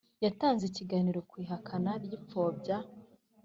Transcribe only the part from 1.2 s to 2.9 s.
ku ihakana n ipfobya